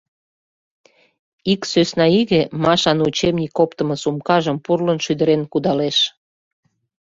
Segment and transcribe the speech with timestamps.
[1.51, 5.97] Ик сӧсна иге Машан учебник оптымо сумкажым пурлын шӱдырен кудалеш.